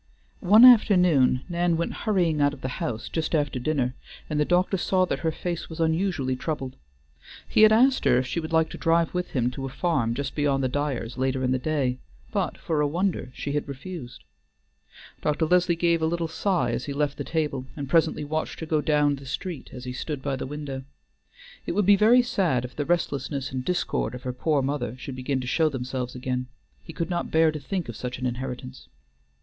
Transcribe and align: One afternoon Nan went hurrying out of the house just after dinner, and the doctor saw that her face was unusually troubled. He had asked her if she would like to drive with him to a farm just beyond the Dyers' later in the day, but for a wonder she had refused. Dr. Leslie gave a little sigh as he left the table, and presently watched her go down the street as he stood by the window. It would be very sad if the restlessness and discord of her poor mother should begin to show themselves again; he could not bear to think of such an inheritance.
One 0.39 0.65
afternoon 0.65 1.41
Nan 1.47 1.77
went 1.77 1.93
hurrying 1.93 2.41
out 2.41 2.55
of 2.55 2.61
the 2.61 2.67
house 2.81 3.07
just 3.07 3.35
after 3.35 3.59
dinner, 3.59 3.93
and 4.31 4.39
the 4.39 4.45
doctor 4.45 4.75
saw 4.77 5.05
that 5.05 5.19
her 5.19 5.31
face 5.31 5.69
was 5.69 5.79
unusually 5.79 6.35
troubled. 6.35 6.75
He 7.47 7.61
had 7.61 7.71
asked 7.71 8.05
her 8.05 8.17
if 8.17 8.25
she 8.25 8.39
would 8.39 8.51
like 8.51 8.71
to 8.71 8.79
drive 8.79 9.13
with 9.13 9.29
him 9.33 9.51
to 9.51 9.67
a 9.67 9.69
farm 9.69 10.15
just 10.15 10.33
beyond 10.33 10.63
the 10.63 10.67
Dyers' 10.67 11.19
later 11.19 11.43
in 11.43 11.51
the 11.51 11.59
day, 11.59 11.99
but 12.31 12.57
for 12.57 12.81
a 12.81 12.87
wonder 12.87 13.31
she 13.35 13.51
had 13.51 13.67
refused. 13.67 14.23
Dr. 15.21 15.45
Leslie 15.45 15.75
gave 15.75 16.01
a 16.01 16.07
little 16.07 16.27
sigh 16.27 16.71
as 16.71 16.85
he 16.85 16.93
left 16.93 17.19
the 17.19 17.23
table, 17.23 17.67
and 17.75 17.87
presently 17.87 18.23
watched 18.23 18.59
her 18.61 18.65
go 18.65 18.81
down 18.81 19.17
the 19.17 19.27
street 19.27 19.69
as 19.71 19.83
he 19.83 19.93
stood 19.93 20.23
by 20.23 20.35
the 20.35 20.47
window. 20.47 20.81
It 21.67 21.73
would 21.73 21.85
be 21.85 21.95
very 21.95 22.23
sad 22.23 22.65
if 22.65 22.75
the 22.75 22.85
restlessness 22.85 23.51
and 23.51 23.63
discord 23.63 24.15
of 24.15 24.23
her 24.23 24.33
poor 24.33 24.63
mother 24.63 24.97
should 24.97 25.15
begin 25.15 25.39
to 25.41 25.45
show 25.45 25.69
themselves 25.69 26.15
again; 26.15 26.47
he 26.83 26.91
could 26.91 27.11
not 27.11 27.29
bear 27.29 27.51
to 27.51 27.59
think 27.59 27.87
of 27.87 27.95
such 27.95 28.17
an 28.17 28.25
inheritance. 28.25 28.87